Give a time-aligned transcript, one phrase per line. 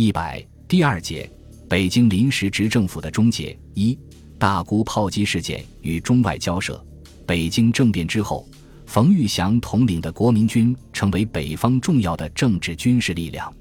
[0.00, 1.28] 一百第二节，
[1.68, 3.58] 北京临时执政府的终结。
[3.74, 3.98] 一
[4.38, 6.80] 大沽炮击事件与中外交涉。
[7.26, 8.48] 北京政变之后，
[8.86, 13.52] 冯玉祥统领的国民军成为北方重要的政治军事力量。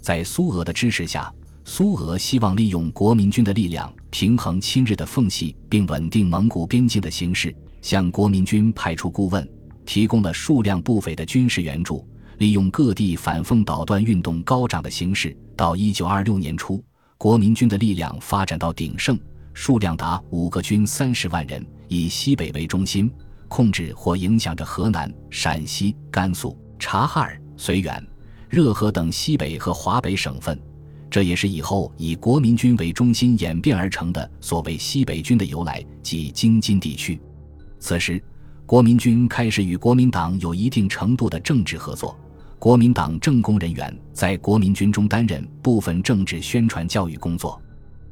[0.00, 1.32] 在苏俄的支持下，
[1.64, 9.48] 苏俄希望利用国民军的力量平衡亲日的缝隙，并稳定蒙古边境的形势，向国民军派出顾问，
[9.84, 12.04] 提供了数量不菲的军事援助。
[12.38, 16.82] 利用各地反奉导断运动高涨的形势，到一九二六年初，
[17.16, 19.18] 国民军的力量发展到鼎盛，
[19.54, 23.10] 数量达五个军三十万人，以西北为中心，
[23.48, 28.06] 控制或影响着河南、陕西、甘肃、察哈尔、绥远、
[28.50, 30.60] 热河等西北和华北省份。
[31.08, 37.18] 这也是以后以国民军为中心演变而成的所谓西北军的由来，即京津地区。
[37.78, 38.22] 此时，
[38.66, 42.14] 国民军开始与国民党有一定程度的政治合作。
[42.58, 47.60] 国民党政工人员在国民军中担任部分政治宣传教育工作，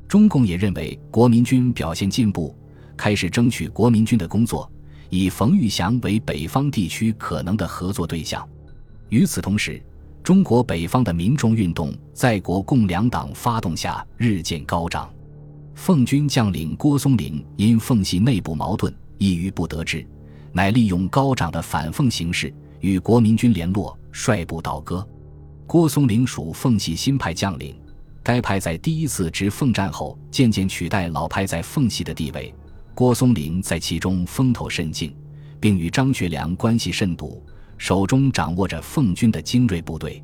[0.07, 2.55] 中共也认为国民军表现进步，
[2.97, 4.71] 开始争取国民军的工作，
[5.09, 8.47] 以冯玉祥为北方地区可能的合作对象。
[9.09, 9.83] 与此同时，
[10.23, 15.11] 中国北方的民众运动在国共两党发动下日渐高涨。
[15.75, 20.07] 奉军将领郭松龄因奉系内部矛盾抑郁不得志，
[20.53, 22.55] 乃利用高涨的反奉形势。
[22.81, 25.07] 与国民军联络，率部倒戈。
[25.67, 27.75] 郭松龄属奉系新派将领，
[28.23, 32.55] 该派在第一次执奉战后，渐渐取代老派在奉系的地位。
[32.95, 35.15] 郭松龄在其中风头甚劲，
[35.59, 37.43] 并与张学良关系甚笃，
[37.77, 40.23] 手中掌握着奉军的精锐部队。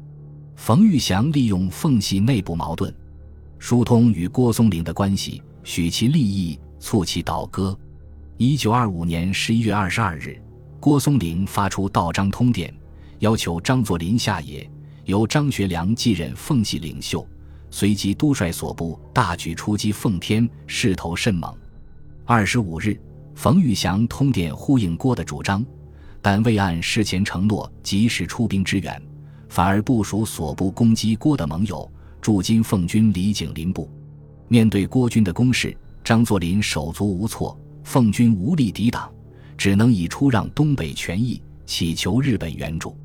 [0.55, 2.95] 冯玉祥利用奉系内部矛盾，
[3.59, 7.77] 疏通与郭松龄的关系，许其利益，促其倒戈。
[8.37, 10.41] 一九二五年十一月二十二日。
[10.79, 12.73] 郭松龄发出道张通电，
[13.21, 14.69] 要求张作霖下野，
[15.05, 17.27] 由张学良继任奉系领袖，
[17.71, 21.55] 随即督率所部大举出击奉天，势头甚猛。
[22.25, 22.99] 二十五日，
[23.35, 25.65] 冯玉祥通电呼应郭的主张，
[26.23, 29.01] 但未按事前承诺及时出兵支援，
[29.51, 31.91] 反而部署所部攻击郭的盟友
[32.23, 33.91] 驻金奉军李景林部。
[34.49, 39.13] 面对郭军的攻势，张作霖手足无措，奉军无力抵挡。
[39.59, 42.97] 只能以出让东北权益，祈求日本援助。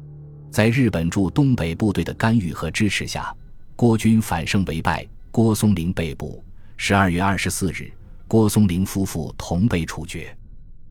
[0.56, 3.36] 在日本驻东北部队的干预和支持下，
[3.76, 6.42] 郭军反胜为败，郭松龄被捕。
[6.78, 7.92] 十二月二十四日，
[8.26, 10.34] 郭松龄夫妇同被处决。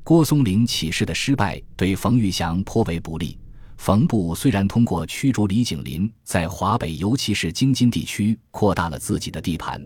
[0.02, 3.38] 郭松龄起事的失败对冯玉祥颇为不利。
[3.78, 9.82] 冯部虽然通过驱逐李景林，在华北尤其是京津地区扩大了自己的地盘，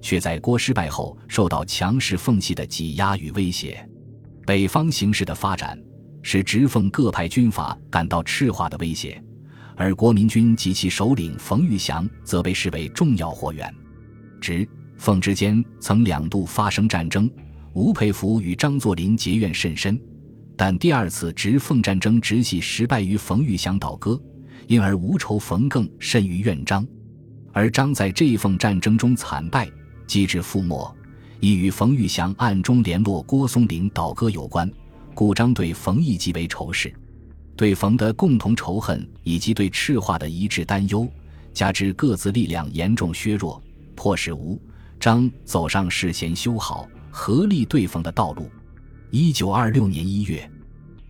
[0.00, 3.86] 却在郭失败后受到强势奉系的挤压与威胁。
[4.46, 5.78] 北方形势的发展，
[6.30, 9.18] 使直奉各派军阀感到赤化的威胁，
[9.76, 13.74] 而国民军及其首领冯玉祥则被视为重要货源。
[14.38, 14.68] 直
[14.98, 17.30] 奉之间曾两度发生战争，
[17.72, 19.98] 吴佩孚与张作霖结怨甚深，
[20.54, 24.20] 但第二次直奉战争直系失败于冯玉祥倒戈，
[24.66, 26.86] 因而无仇冯更甚于怨张，
[27.54, 29.66] 而张在这一奉战争中惨败，
[30.06, 30.94] 机至覆没。
[31.40, 34.70] 亦与冯玉祥暗中联络郭松龄倒戈有关，
[35.18, 36.94] 故张对冯异极为仇视，
[37.56, 41.08] 对冯的共同仇恨以及对赤化的一致担忧，
[41.52, 43.60] 加之各自力量严重削弱，
[43.96, 44.56] 迫使吴
[45.00, 48.48] 张走上事先修好、合力对冯的道路。
[49.10, 50.48] 一九二六年一月，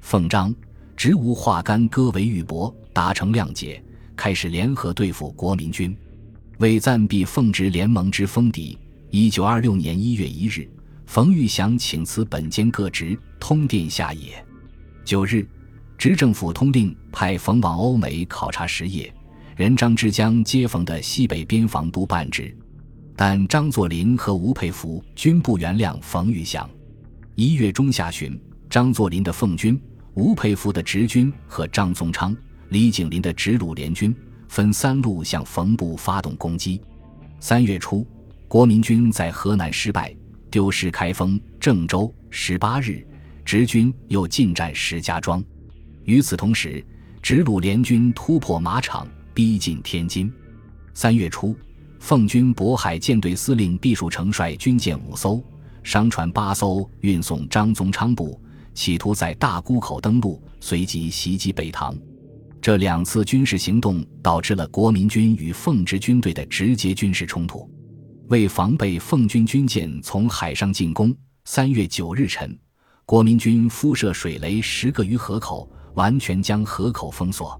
[0.00, 0.54] 奉张
[0.96, 3.84] 执吴化干戈为玉帛，达成谅解，
[4.16, 5.94] 开始联合对付国民军，
[6.60, 8.78] 为暂避奉直联盟之封敌。
[9.10, 10.66] 一九二六年一月一日，
[11.04, 14.44] 冯玉祥请辞本兼各职，通电下野。
[15.04, 15.46] 九日，
[15.96, 19.12] 执政府通令派冯往欧美考察实业，
[19.56, 22.54] 任张之江接冯的西北边防督办职。
[23.16, 26.68] 但张作霖和吴佩孚均不原谅冯玉祥。
[27.34, 28.40] 一月中下旬，
[28.70, 29.80] 张作霖的奉军、
[30.14, 32.36] 吴佩孚的直军和张宗昌、
[32.68, 34.14] 李景林的直鲁联军
[34.48, 36.80] 分三路向冯部发动攻击。
[37.40, 38.06] 三月初。
[38.46, 40.16] 国民军在河南失败，
[40.50, 42.10] 丢失开封、郑州。
[42.30, 43.06] 十八日，
[43.48, 45.42] 直军又进占石家庄。
[46.04, 46.84] 与此同时，
[47.22, 50.30] 直鲁联军突破马场，逼近天津。
[50.92, 51.56] 三月初，
[51.98, 55.42] 奉军渤海舰队司令毕树成率军舰五艘、
[55.82, 58.38] 商船八艘运送张宗昌部，
[58.74, 61.96] 企图在大沽口登陆，随即袭击北塘。
[62.60, 67.66] 这两次军事行动导致了国民军与奉直军队的直接军事冲突。
[68.26, 71.16] 为防备奉军军舰从海上进攻，
[71.46, 72.54] 三月九日晨，
[73.08, 77.58] 国民军敷设水雷十个于河口，完全将河口封锁。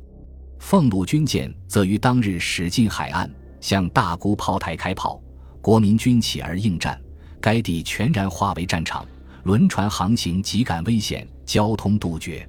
[0.58, 5.18] 奉鲁军舰则于当日驶进海岸，向大沽炮台开炮，
[5.62, 7.00] 国民军起而应战，
[7.40, 9.06] 该地全然化为战场，
[9.44, 12.46] 轮船航行极感危险，交通杜绝。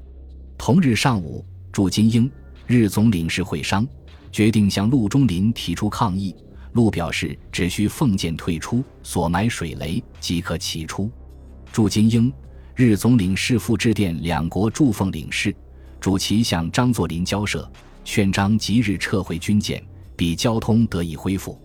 [0.58, 2.30] 同日上午，驻金英
[2.68, 3.88] 日总领事会商，
[4.30, 6.36] 决定向陆中林提出抗议。
[6.74, 11.10] 陆表示只需奉舰退出，所埋水雷即可起出。
[11.72, 12.34] 驻金英
[12.80, 15.54] 日总领事复致电两国驻奉领事，
[16.00, 17.70] 主其向张作霖交涉，
[18.06, 19.84] 劝张即日撤回军舰。
[20.16, 21.60] 比交通得以恢复。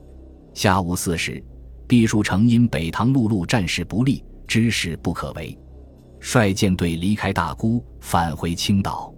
[0.54, 1.40] 下午四时，
[1.86, 5.56] 毕树成因北塘陆路战事不利，知事不可为，
[6.18, 9.14] 率舰队离开大沽，返回青岛。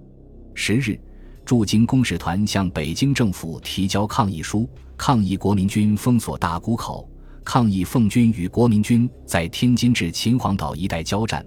[0.54, 1.00] 十日，
[1.46, 4.68] 驻京公使团向北京政府提交抗议书，
[4.98, 7.08] 抗议国民军封锁大沽口，
[7.42, 11.42] 抗议奉军与国民军在天津至秦皇岛一带交战，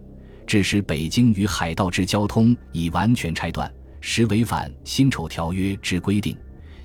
[0.50, 6.36] 致使北京与海盗之交通已完全拆断，实违反辛丑条约之规定。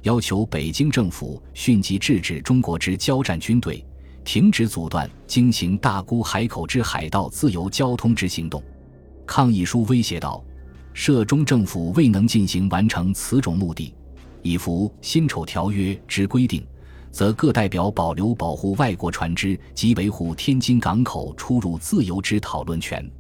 [0.02, 3.82] 要求北京政府迅即制止中国之交战军队，
[4.22, 8.62] 停止阻断经行大沽海口之海盗自由交通之行动。
[9.25, 10.44] 抗议书威胁道
[10.93, 13.94] ：“涉中政府未能进行完成此种目的，
[14.43, 16.62] 以符辛丑条约之规定，
[17.10, 23.10] 则各代表保留保护外国船只及维护天津港口出入自由之讨论权。”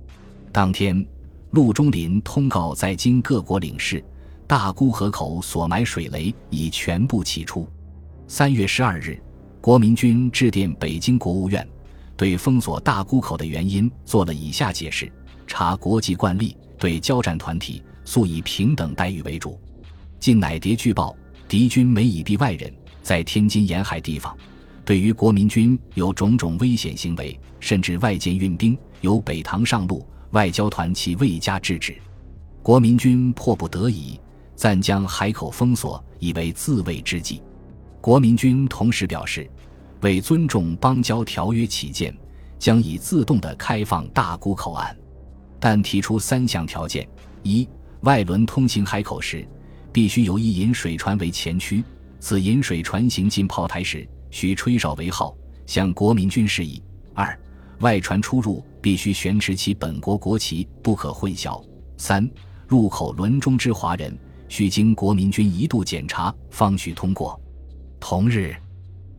[0.54, 1.04] 当天，
[1.50, 4.00] 陆中林通告在京各国领事。
[4.46, 7.68] 大沽河口所埋水雷已全部起出。
[8.28, 9.20] 三月十二日，
[9.60, 11.68] 国民军致电北京国务院，
[12.16, 15.10] 对封锁大沽口的原因做了以下解释：
[15.44, 19.58] 查国际惯例，对交战团体素以平等待遇为主。
[20.20, 21.16] 近乃谍据报，
[21.48, 22.72] 敌军每以避外人，
[23.02, 24.32] 在天津沿海地方，
[24.84, 31.96] 对于国民军有种种危险行为，甚至外间运兵由北塘上路，外交团其未加制止，
[32.60, 34.20] 国民军迫不得已。
[34.56, 37.42] 暂将海口封锁，以为自卫之计。
[38.00, 39.50] 国民军同时表示，
[40.00, 42.16] 为尊重邦交条约起见，
[42.58, 44.96] 将以自动的开放大沽口岸，
[45.58, 47.08] 但提出三项条件：
[47.42, 47.68] 一、
[48.02, 49.46] 外轮通行海口时，
[49.92, 51.82] 必须由一引水船为前驱，
[52.20, 56.80] 此引水船行进炮台时，需吹哨为号，向国民军示意；
[57.12, 57.36] 二、
[57.80, 61.62] 外船出入必须悬持其本国国旗，不可混淆；
[61.96, 62.28] 三、
[62.66, 64.16] 入口轮中之华人。
[64.46, 67.40] 需经国民军一度检查，方许通过。
[67.98, 68.54] 同日，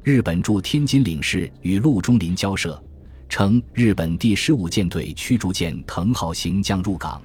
[0.04, 2.82] 日本驻天津领事与陆中林交涉，
[3.28, 7.22] 称日本第十五舰队驱逐舰“藤号”行将入港，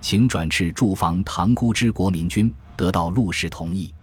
[0.00, 3.94] 请转至驻防塘沽之国民军，得到陆氏同意。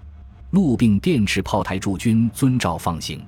[0.51, 3.21] 陆并电斥炮台驻军遵照放行。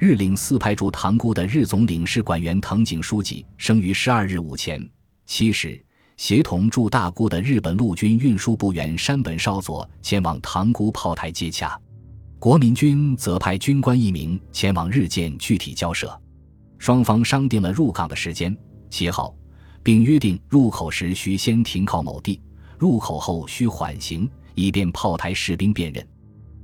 [0.00, 4.82] 日领四派驻塘沽的日总领事馆员藤井书记生于十二日午前
[5.26, 5.78] 七时。
[6.16, 11.78] 协同驻大沽的日本陆军运输部员山本少佐前往塘沽炮台接洽，
[12.38, 16.18] 国民军则派军官一名前往日舰具体交涉。
[16.78, 18.54] 双方商定了入港的时间、
[18.90, 19.34] 旗号，
[19.82, 22.40] 并约定入口时需先停靠某地，
[22.78, 26.06] 入口后需缓行，以便炮台士兵辨认。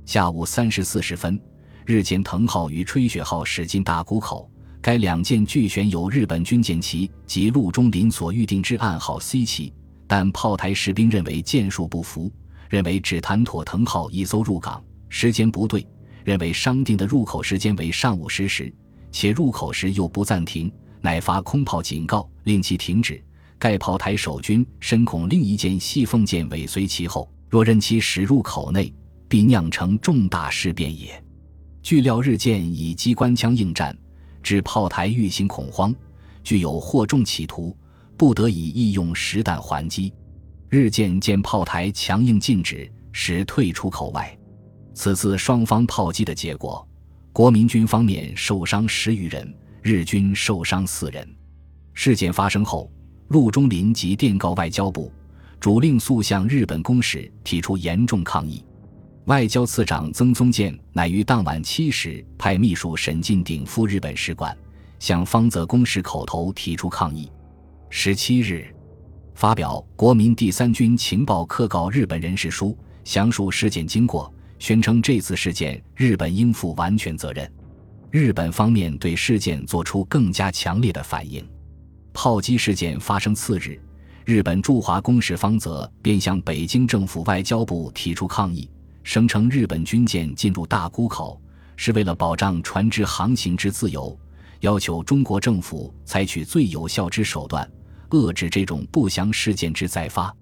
[0.05, 1.39] 下午三时四十分，
[1.87, 4.51] 日舰藤号与吹雪号驶进大沽口。
[4.81, 9.73] 该两舰俱悬有日本军舰旗及陆中林所预定之暗号 C 旗，
[10.05, 12.29] 但炮台士兵认为舰数不符，
[12.67, 15.87] 认为只谈妥藤号一艘入港，时间不对，
[16.25, 18.69] 认为商定的入口时间为上午十时，
[19.09, 20.69] 且入口时又不暂停，
[20.99, 23.23] 乃发空炮警告，令其停止。
[23.57, 28.93] 该炮台守军深恐另一舰细凤舰尾随其后，若任其驶入口内，
[29.29, 31.23] 必酿成重大事变也。
[31.81, 33.97] 据料日舰以机关枪应战。
[34.43, 35.93] 致炮台运行恐慌，
[36.41, 37.75] 具有获重企图，
[38.15, 40.13] 不得已亦用实弹还击。
[40.69, 44.37] 日舰见炮台强硬禁止，时退出口外。
[44.93, 46.87] 此次双方炮击的结果，
[47.33, 51.27] 国民军方面受伤十余人，日军受伤四人。
[51.93, 52.89] 事件发生后，
[53.27, 55.11] 陆中林即电告外交部，
[55.59, 58.63] 主令速向日本公使提出严重抗议。
[59.27, 64.57] 外交次长曾宗鉴乃于当晚七时派秘书沈进鼎赴日本使馆，
[64.99, 67.29] 向方泽公使口头提出抗议。
[67.89, 68.73] 十七日，
[69.35, 72.67] 发表《国民第三军情报课告日本人士书》，
[73.03, 77.51] 详述事件经过，宣称这次事件日本应负完全责任。
[78.09, 81.45] 日本方面对事件作出更加强烈的反应。
[82.13, 83.77] 炮击事件发生次日，
[84.23, 88.69] 日本驻华公使方泽便向北京政府外交部提出抗议。
[89.07, 91.41] 声称日本军舰进入大沽口
[91.77, 94.19] 是为了保障船只航行之自由，
[94.59, 97.65] 要求中国政府采取最有效之手段，
[98.09, 100.35] 遏制这种不祥事件之再发。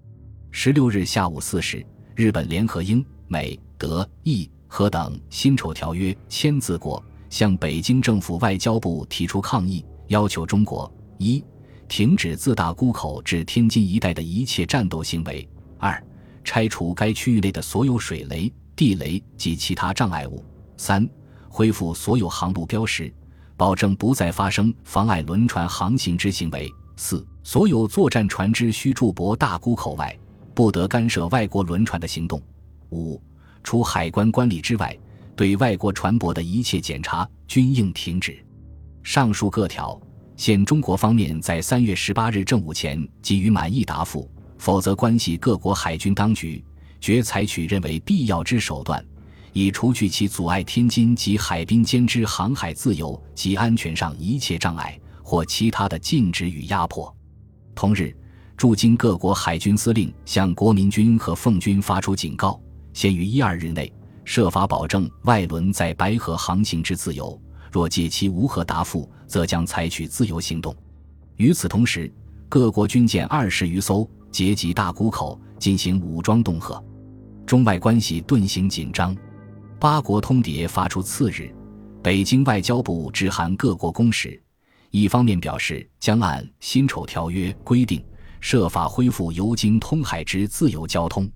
[0.50, 11.43] 十六日下午四时，日本联合英、美、德、意、和等辛丑条约签字国，向北京政府外交部提出抗议，要求中国一
[11.88, 16.03] 停止自大沽口至天津一带的一切战斗行为；二
[16.46, 20.42] 拆除该区域内的所有水雷、地雷及其他障碍物；
[20.78, 21.06] 三
[21.50, 23.12] 恢复所有航路标识，
[23.58, 30.18] 保证不再发生妨碍轮船航行之行为；四所有作战船只需驻泊大沽口外，
[30.54, 32.40] 不得干涉外国轮船的行动；
[32.92, 33.22] 五。
[33.64, 34.96] 除海关管理之外，
[35.36, 38.38] 对外国船舶的一切检查均应停止。
[39.02, 40.00] 上述各条，
[40.38, 44.30] 现中国方面在三月十八日正午前给予满意答复，
[44.65, 46.65] 否则关系各国海军当局
[47.00, 49.05] 决采取认为必要之手段，
[49.53, 57.15] 以除去其阻碍天津及海滨间之航海自由及安全上一切障碍或其他的禁止与压迫。
[57.75, 58.12] 同日，
[58.57, 62.60] 驻京各国海军司令向国民军和奉军发出警告。
[62.91, 63.93] 限于一二日内，
[64.24, 67.39] 设法保证外轮在白河航行之自由。
[67.72, 70.75] 若借其无何答复，则将采取自由行动。
[71.36, 72.12] 与此同时，
[72.50, 76.84] 各国军舰二十余艘结集大沽口进行武装恫吓，
[77.46, 79.15] 中外关系顿形紧张。
[79.80, 81.50] 八国通牒发出次日，
[82.04, 84.38] 北京外交部致函各国公使，
[84.92, 88.04] 一方面表示将按《辛丑条约》规定，
[88.42, 91.32] 设法恢复由京通海之自由交通。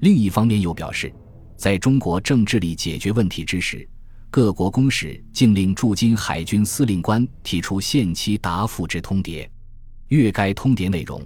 [0.00, 1.10] 另一方面又表示，
[1.56, 3.88] 在中国正致力解决问题之时，
[4.30, 9.48] 各国公使竟令驻京海军司令官提出限期答复之通牒。
[10.08, 11.22] 阅该通牒内容，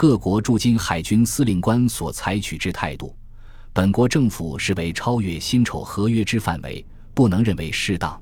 [0.00, 3.14] 各国驻京海军司令官所采取之态度，
[3.70, 8.18] 本国政府视为超越辛丑合约之范围，不能认为适当。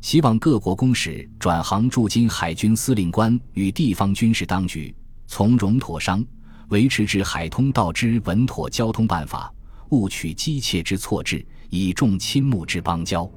[0.00, 4.96] 希望各国公使转行驻京海军司令官与地方军事当局
[5.26, 6.24] 从容妥商。
[6.70, 9.52] 维持至海通道之稳妥交通办法，
[9.90, 13.30] 勿取机切之错置，以重亲睦之邦交。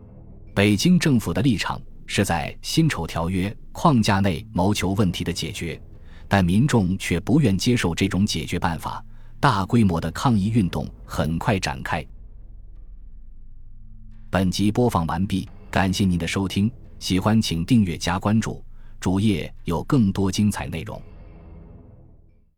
[0.56, 5.78] 北京政府的立场是在辛丑条约框架内谋求问题的解决，
[6.36, 9.06] 但民众却不愿接受这种解决办法，
[9.40, 12.04] 大规模的抗议运动很快展开。
[14.32, 18.66] 本集播放完毕，感谢您的收听，喜欢请订阅加关注，
[19.00, 21.00] 主页有更多精彩内容。